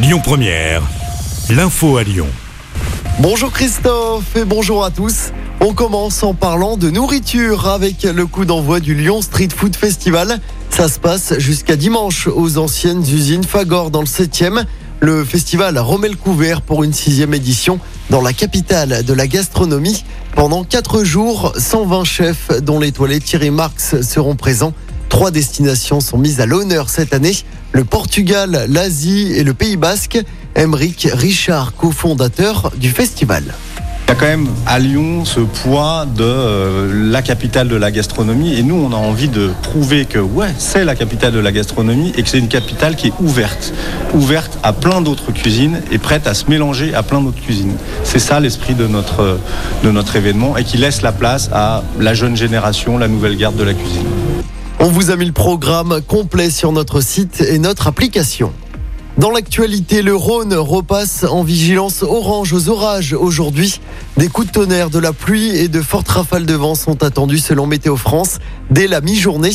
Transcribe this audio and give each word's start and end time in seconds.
Lyon 0.00 0.20
Première, 0.22 0.82
l'info 1.50 1.96
à 1.96 2.04
Lyon. 2.04 2.28
Bonjour 3.18 3.50
Christophe 3.50 4.36
et 4.36 4.44
bonjour 4.44 4.84
à 4.84 4.92
tous. 4.92 5.32
On 5.58 5.74
commence 5.74 6.22
en 6.22 6.34
parlant 6.34 6.76
de 6.76 6.88
nourriture 6.88 7.66
avec 7.66 8.04
le 8.04 8.26
coup 8.26 8.44
d'envoi 8.44 8.78
du 8.78 8.94
Lyon 8.94 9.22
Street 9.22 9.48
Food 9.52 9.74
Festival. 9.74 10.38
Ça 10.70 10.86
se 10.86 11.00
passe 11.00 11.36
jusqu'à 11.38 11.74
dimanche 11.74 12.28
aux 12.28 12.58
anciennes 12.58 13.00
usines 13.00 13.42
Fagor 13.42 13.90
dans 13.90 13.98
le 13.98 14.06
7e. 14.06 14.66
Le 15.00 15.24
festival 15.24 15.76
remet 15.78 16.10
le 16.10 16.16
couvert 16.16 16.62
pour 16.62 16.84
une 16.84 16.92
sixième 16.92 17.34
édition 17.34 17.80
dans 18.08 18.22
la 18.22 18.32
capitale 18.32 19.04
de 19.04 19.12
la 19.12 19.26
gastronomie. 19.26 20.04
Pendant 20.36 20.62
quatre 20.62 21.02
jours, 21.02 21.52
120 21.56 22.04
chefs 22.04 22.62
dont 22.62 22.78
l'étoilé 22.78 23.18
Thierry 23.18 23.50
Marx 23.50 24.00
seront 24.02 24.36
présents. 24.36 24.74
Trois 25.18 25.32
destinations 25.32 25.98
sont 25.98 26.16
mises 26.16 26.40
à 26.40 26.46
l'honneur 26.46 26.88
cette 26.88 27.12
année. 27.12 27.34
Le 27.72 27.82
Portugal, 27.82 28.66
l'Asie 28.68 29.32
et 29.34 29.42
le 29.42 29.52
Pays 29.52 29.76
Basque. 29.76 30.16
Emeric 30.54 31.08
Richard, 31.12 31.74
cofondateur 31.74 32.70
du 32.76 32.88
festival. 32.90 33.42
Il 34.06 34.10
y 34.10 34.12
a 34.12 34.14
quand 34.14 34.26
même 34.26 34.46
à 34.64 34.78
Lyon 34.78 35.24
ce 35.24 35.40
poids 35.40 36.06
de 36.06 36.22
euh, 36.22 37.10
la 37.10 37.20
capitale 37.22 37.66
de 37.66 37.74
la 37.74 37.90
gastronomie 37.90 38.54
et 38.54 38.62
nous 38.62 38.76
on 38.76 38.92
a 38.92 38.96
envie 38.96 39.26
de 39.26 39.50
prouver 39.64 40.04
que 40.04 40.20
ouais 40.20 40.54
c'est 40.56 40.84
la 40.84 40.94
capitale 40.94 41.32
de 41.32 41.40
la 41.40 41.50
gastronomie 41.50 42.12
et 42.16 42.22
que 42.22 42.28
c'est 42.28 42.38
une 42.38 42.48
capitale 42.48 42.94
qui 42.94 43.08
est 43.08 43.12
ouverte, 43.20 43.74
ouverte 44.14 44.56
à 44.62 44.72
plein 44.72 45.00
d'autres 45.00 45.32
cuisines 45.32 45.80
et 45.90 45.98
prête 45.98 46.28
à 46.28 46.34
se 46.34 46.48
mélanger 46.48 46.94
à 46.94 47.02
plein 47.02 47.20
d'autres 47.20 47.42
cuisines. 47.42 47.74
C'est 48.04 48.20
ça 48.20 48.38
l'esprit 48.38 48.74
de 48.74 48.86
notre, 48.86 49.40
de 49.82 49.90
notre 49.90 50.14
événement 50.14 50.56
et 50.56 50.62
qui 50.62 50.76
laisse 50.76 51.02
la 51.02 51.10
place 51.10 51.50
à 51.52 51.82
la 51.98 52.14
jeune 52.14 52.36
génération, 52.36 52.98
la 52.98 53.08
nouvelle 53.08 53.36
garde 53.36 53.56
de 53.56 53.64
la 53.64 53.74
cuisine. 53.74 54.06
On 54.80 54.90
vous 54.90 55.10
a 55.10 55.16
mis 55.16 55.26
le 55.26 55.32
programme 55.32 56.00
complet 56.06 56.50
sur 56.50 56.70
notre 56.70 57.00
site 57.00 57.40
et 57.40 57.58
notre 57.58 57.88
application. 57.88 58.52
Dans 59.16 59.32
l'actualité, 59.32 60.02
le 60.02 60.14
Rhône 60.14 60.54
repasse 60.54 61.24
en 61.24 61.42
vigilance 61.42 62.04
orange 62.04 62.52
aux 62.52 62.68
orages 62.68 63.12
aujourd'hui. 63.12 63.80
Des 64.16 64.28
coups 64.28 64.46
de 64.46 64.52
tonnerre, 64.52 64.90
de 64.90 65.00
la 65.00 65.12
pluie 65.12 65.48
et 65.56 65.66
de 65.66 65.82
fortes 65.82 66.10
rafales 66.10 66.46
de 66.46 66.54
vent 66.54 66.76
sont 66.76 67.02
attendus 67.02 67.38
selon 67.38 67.66
Météo 67.66 67.96
France 67.96 68.38
dès 68.70 68.86
la 68.86 69.00
mi-journée. 69.00 69.50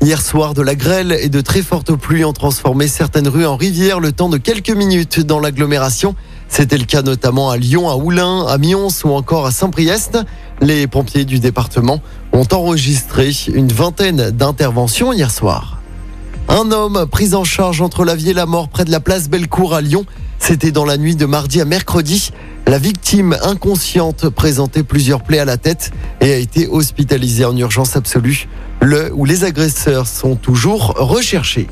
Hier 0.00 0.22
soir, 0.22 0.54
de 0.54 0.62
la 0.62 0.76
grêle 0.76 1.10
et 1.10 1.28
de 1.28 1.40
très 1.40 1.62
fortes 1.62 1.96
pluies 1.96 2.24
ont 2.24 2.32
transformé 2.32 2.86
certaines 2.86 3.26
rues 3.26 3.46
en 3.46 3.56
rivières 3.56 3.98
le 3.98 4.12
temps 4.12 4.28
de 4.28 4.38
quelques 4.38 4.70
minutes 4.70 5.18
dans 5.18 5.40
l'agglomération. 5.40 6.14
C'était 6.48 6.78
le 6.78 6.84
cas 6.84 7.02
notamment 7.02 7.50
à 7.50 7.56
Lyon, 7.56 7.90
à 7.90 7.96
Oulin, 7.96 8.46
à 8.46 8.56
Mions 8.58 8.88
ou 9.04 9.10
encore 9.10 9.46
à 9.46 9.50
Saint-Priest. 9.50 10.18
Les 10.60 10.86
pompiers 10.86 11.24
du 11.24 11.40
département 11.40 12.00
ont 12.32 12.46
enregistré 12.52 13.30
une 13.52 13.68
vingtaine 13.68 14.30
d'interventions 14.30 15.12
hier 15.12 15.30
soir. 15.30 15.80
Un 16.48 16.72
homme 16.72 17.06
pris 17.10 17.34
en 17.34 17.44
charge 17.44 17.80
entre 17.80 18.04
la 18.04 18.14
vie 18.16 18.30
et 18.30 18.34
la 18.34 18.46
mort 18.46 18.68
près 18.68 18.84
de 18.84 18.90
la 18.90 19.00
place 19.00 19.28
Bellecour 19.28 19.74
à 19.74 19.80
Lyon. 19.80 20.06
C'était 20.38 20.70
dans 20.70 20.84
la 20.84 20.96
nuit 20.96 21.16
de 21.16 21.26
mardi 21.26 21.60
à 21.60 21.64
mercredi. 21.64 22.30
La 22.66 22.78
victime 22.78 23.36
inconsciente 23.42 24.28
présentait 24.28 24.82
plusieurs 24.82 25.22
plaies 25.22 25.40
à 25.40 25.44
la 25.44 25.56
tête 25.56 25.90
et 26.20 26.32
a 26.32 26.36
été 26.36 26.68
hospitalisée 26.68 27.44
en 27.44 27.56
urgence 27.56 27.96
absolue. 27.96 28.48
Le 28.80 29.12
ou 29.14 29.24
les 29.24 29.44
agresseurs 29.44 30.06
sont 30.06 30.36
toujours 30.36 30.94
recherchés. 30.96 31.66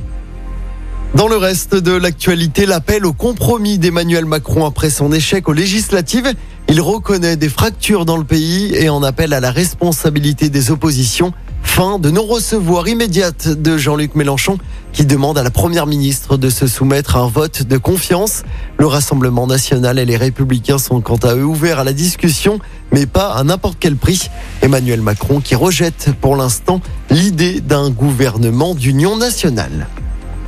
Dans 1.15 1.29
le 1.29 1.37
reste 1.37 1.75
de 1.75 1.93
l'actualité, 1.93 2.67
l'appel 2.67 3.07
au 3.07 3.15
compromis 3.15 3.79
d'Emmanuel 3.79 4.27
Macron 4.27 4.67
après 4.67 4.91
son 4.91 5.13
échec 5.13 5.49
aux 5.49 5.55
législatives. 5.55 6.35
Il 6.69 6.81
reconnaît 6.81 7.37
des 7.37 7.49
fractures 7.49 8.05
dans 8.05 8.17
le 8.17 8.25
pays 8.25 8.75
et 8.75 8.89
en 8.89 9.03
appelle 9.03 9.33
à 9.33 9.41
la 9.41 9.53
responsabilité 9.53 10.49
des 10.49 10.71
oppositions. 10.73 11.33
Fin 11.63 11.99
de 11.99 12.11
non-recevoir 12.11 12.89
immédiate 12.89 13.49
de 13.49 13.77
Jean-Luc 13.77 14.15
Mélenchon 14.15 14.59
qui 14.93 15.05
demande 15.05 15.37
à 15.37 15.43
la 15.43 15.51
Première 15.51 15.87
ministre 15.87 16.37
de 16.37 16.49
se 16.49 16.67
soumettre 16.67 17.17
à 17.17 17.21
un 17.21 17.29
vote 17.29 17.63
de 17.63 17.77
confiance. 17.77 18.43
Le 18.79 18.87
Rassemblement 18.87 19.47
national 19.47 19.99
et 19.99 20.05
les 20.05 20.17
Républicains 20.17 20.79
sont 20.79 21.01
quant 21.01 21.17
à 21.17 21.35
eux 21.35 21.45
ouverts 21.45 21.79
à 21.79 21.85
la 21.85 21.93
discussion, 21.93 22.59
mais 22.93 23.07
pas 23.07 23.35
à 23.35 23.45
n'importe 23.45 23.77
quel 23.79 23.97
prix. 23.97 24.29
Emmanuel 24.63 25.03
Macron 25.03 25.41
qui 25.41 25.55
rejette 25.55 26.11
pour 26.21 26.35
l'instant 26.35 26.81
l'idée 27.11 27.61
d'un 27.61 27.91
gouvernement 27.91 28.75
d'union 28.75 29.17
nationale. 29.17 29.87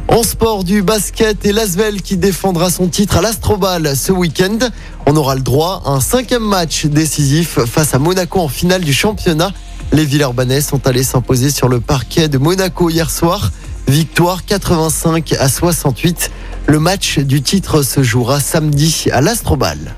En 0.08 0.22
sport 0.22 0.64
du 0.64 0.82
basket 0.82 1.44
et 1.44 1.52
Lasvel 1.52 2.00
qui 2.00 2.16
défendra 2.16 2.70
son 2.70 2.88
titre 2.88 3.18
à 3.18 3.20
l'Astrobal 3.20 3.94
ce 3.94 4.10
week-end. 4.10 4.58
On 5.04 5.14
aura 5.16 5.34
le 5.34 5.42
droit 5.42 5.82
à 5.84 5.90
un 5.90 6.00
cinquième 6.00 6.42
match 6.42 6.86
décisif 6.86 7.58
face 7.66 7.94
à 7.94 7.98
Monaco 7.98 8.40
en 8.40 8.48
finale 8.48 8.82
du 8.82 8.94
championnat. 8.94 9.52
Les 9.92 10.06
Villeurbanais 10.06 10.62
sont 10.62 10.86
allés 10.86 11.02
s'imposer 11.02 11.50
sur 11.50 11.68
le 11.68 11.80
parquet 11.80 12.28
de 12.28 12.38
Monaco 12.38 12.88
hier 12.88 13.10
soir. 13.10 13.52
Victoire 13.86 14.46
85 14.46 15.34
à 15.38 15.48
68. 15.48 16.30
Le 16.66 16.78
match 16.78 17.18
du 17.18 17.42
titre 17.42 17.82
se 17.82 18.02
jouera 18.02 18.40
samedi 18.40 19.08
à 19.12 19.20
l'Astrobal. 19.20 19.94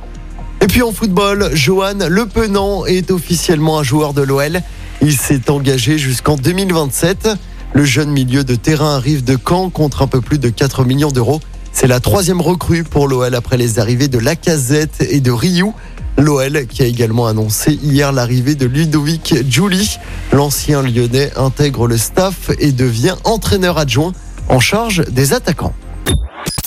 Et 0.60 0.66
puis 0.66 0.82
en 0.82 0.90
football, 0.90 1.50
Johan 1.54 2.08
Le 2.08 2.26
Penant 2.26 2.84
est 2.84 3.12
officiellement 3.12 3.78
un 3.78 3.84
joueur 3.84 4.12
de 4.12 4.22
l'OL. 4.22 4.60
Il 5.02 5.16
s'est 5.16 5.50
engagé 5.50 5.98
jusqu'en 5.98 6.36
2027. 6.36 7.28
Le 7.72 7.84
jeune 7.84 8.10
milieu 8.10 8.44
de 8.44 8.54
terrain 8.54 8.96
arrive 8.96 9.24
de 9.24 9.36
Caen 9.36 9.70
contre 9.70 10.02
un 10.02 10.06
peu 10.06 10.20
plus 10.20 10.38
de 10.38 10.48
4 10.48 10.84
millions 10.84 11.12
d'euros. 11.12 11.40
C'est 11.72 11.86
la 11.86 12.00
troisième 12.00 12.40
recrue 12.40 12.84
pour 12.84 13.08
l'OL 13.08 13.34
après 13.34 13.56
les 13.56 13.78
arrivées 13.78 14.08
de 14.08 14.18
Lacazette 14.18 15.06
et 15.08 15.20
de 15.20 15.30
Rioux. 15.30 15.74
L'OL 16.18 16.66
qui 16.66 16.82
a 16.82 16.86
également 16.86 17.26
annoncé 17.26 17.72
hier 17.82 18.12
l'arrivée 18.12 18.54
de 18.54 18.66
Ludovic 18.66 19.34
Giuli. 19.48 19.98
L'ancien 20.32 20.82
lyonnais 20.82 21.30
intègre 21.36 21.86
le 21.86 21.96
staff 21.96 22.50
et 22.58 22.72
devient 22.72 23.16
entraîneur 23.24 23.78
adjoint 23.78 24.12
en 24.48 24.60
charge 24.60 25.04
des 25.10 25.32
attaquants. 25.32 25.74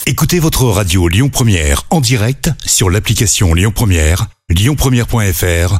Écoutez 0.05 0.39
votre 0.39 0.65
radio 0.65 1.07
Lyon 1.07 1.29
Première 1.29 1.83
en 1.89 2.01
direct 2.01 2.49
sur 2.65 2.89
l'application 2.89 3.53
Lyon 3.53 3.71
Première, 3.73 4.27
lyonpremière.fr 4.49 5.79